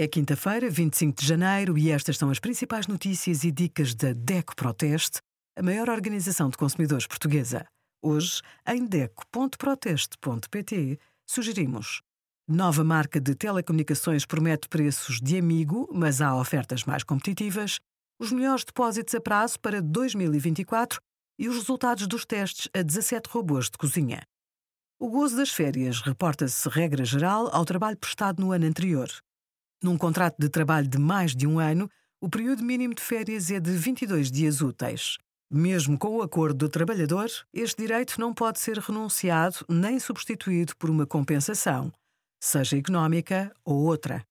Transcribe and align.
É 0.00 0.06
quinta-feira, 0.06 0.70
25 0.70 1.20
de 1.20 1.26
janeiro, 1.26 1.76
e 1.76 1.90
estas 1.90 2.16
são 2.16 2.30
as 2.30 2.38
principais 2.38 2.86
notícias 2.86 3.42
e 3.42 3.50
dicas 3.50 3.96
da 3.96 4.12
DECO 4.12 4.54
Proteste, 4.54 5.18
a 5.58 5.62
maior 5.62 5.90
organização 5.90 6.48
de 6.48 6.56
consumidores 6.56 7.04
portuguesa. 7.04 7.66
Hoje, 8.00 8.40
em 8.64 8.86
DECO.proteste.pt, 8.86 11.00
sugerimos. 11.28 12.00
Nova 12.46 12.84
marca 12.84 13.20
de 13.20 13.34
telecomunicações 13.34 14.24
promete 14.24 14.68
preços 14.68 15.20
de 15.20 15.36
amigo, 15.36 15.88
mas 15.92 16.20
há 16.20 16.36
ofertas 16.36 16.84
mais 16.84 17.02
competitivas, 17.02 17.80
os 18.20 18.30
melhores 18.30 18.62
depósitos 18.62 19.16
a 19.16 19.20
prazo 19.20 19.58
para 19.58 19.82
2024 19.82 21.00
e 21.40 21.48
os 21.48 21.56
resultados 21.56 22.06
dos 22.06 22.24
testes 22.24 22.68
a 22.72 22.82
17 22.82 23.28
robôs 23.30 23.64
de 23.64 23.76
cozinha. 23.76 24.22
O 25.00 25.10
gozo 25.10 25.38
das 25.38 25.50
férias 25.50 26.00
reporta-se, 26.02 26.68
regra 26.68 27.04
geral, 27.04 27.48
ao 27.52 27.64
trabalho 27.64 27.96
prestado 27.96 28.40
no 28.40 28.52
ano 28.52 28.66
anterior. 28.66 29.10
Num 29.82 29.96
contrato 29.96 30.36
de 30.38 30.48
trabalho 30.48 30.88
de 30.88 30.98
mais 30.98 31.36
de 31.36 31.46
um 31.46 31.60
ano, 31.60 31.88
o 32.20 32.28
período 32.28 32.64
mínimo 32.64 32.94
de 32.94 33.02
férias 33.02 33.48
é 33.48 33.60
de 33.60 33.70
22 33.70 34.28
dias 34.30 34.60
úteis. 34.60 35.18
Mesmo 35.50 35.96
com 35.96 36.16
o 36.16 36.22
acordo 36.22 36.58
do 36.58 36.68
trabalhador, 36.68 37.28
este 37.54 37.82
direito 37.82 38.20
não 38.20 38.34
pode 38.34 38.58
ser 38.58 38.76
renunciado 38.78 39.64
nem 39.68 40.00
substituído 40.00 40.76
por 40.76 40.90
uma 40.90 41.06
compensação, 41.06 41.92
seja 42.42 42.76
económica 42.76 43.54
ou 43.64 43.76
outra. 43.84 44.22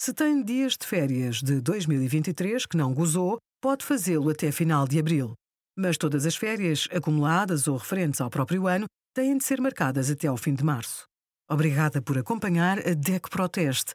Se 0.00 0.14
tem 0.14 0.42
dias 0.42 0.78
de 0.78 0.86
férias 0.86 1.42
de 1.42 1.60
2023 1.60 2.64
que 2.64 2.76
não 2.76 2.94
gozou, 2.94 3.38
pode 3.60 3.84
fazê-lo 3.84 4.30
até 4.30 4.50
final 4.50 4.88
de 4.88 4.98
abril. 4.98 5.34
Mas 5.76 5.98
todas 5.98 6.24
as 6.24 6.34
férias, 6.34 6.88
acumuladas 6.90 7.68
ou 7.68 7.76
referentes 7.76 8.20
ao 8.20 8.30
próprio 8.30 8.66
ano, 8.66 8.86
têm 9.14 9.36
de 9.36 9.44
ser 9.44 9.60
marcadas 9.60 10.10
até 10.10 10.26
ao 10.26 10.38
fim 10.38 10.54
de 10.54 10.64
março. 10.64 11.04
Obrigada 11.48 12.00
por 12.00 12.16
acompanhar 12.16 12.78
a 12.78 12.94
DEC 12.94 13.28
Proteste 13.28 13.94